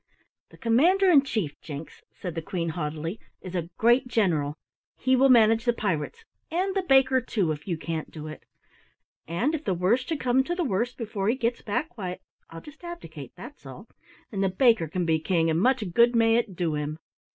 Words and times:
"The 0.49 0.57
Commander 0.57 1.11
in 1.11 1.21
Chief, 1.21 1.61
Jinks," 1.61 2.01
said 2.11 2.33
the 2.33 2.41
Queen 2.41 2.69
haughtily, 2.69 3.19
"is 3.39 3.53
a 3.53 3.69
great 3.77 4.07
general. 4.07 4.55
He 4.97 5.15
will 5.15 5.29
manage 5.29 5.63
the 5.63 5.73
pirates 5.73 6.25
and 6.49 6.73
the 6.75 6.81
baker, 6.81 7.21
too, 7.21 7.51
if 7.51 7.67
you 7.67 7.77
can't 7.77 8.09
do 8.09 8.25
it. 8.27 8.43
And 9.27 9.53
if 9.53 9.63
the 9.63 9.75
worst 9.75 10.09
should 10.09 10.19
come 10.19 10.43
to 10.45 10.55
the 10.55 10.63
worst 10.63 10.97
before 10.97 11.29
he 11.29 11.35
gets 11.35 11.61
back, 11.61 11.95
why 11.99 12.17
I'll 12.49 12.61
just 12.61 12.83
abdicate, 12.83 13.33
that's 13.35 13.63
all, 13.63 13.89
and 14.31 14.43
the 14.43 14.49
baker 14.49 14.87
can 14.87 15.05
be 15.05 15.19
king 15.19 15.51
and 15.51 15.61
much 15.61 15.83
good 15.93 16.15
may 16.15 16.35
it 16.37 16.55
do 16.55 16.73
him." 16.73 16.97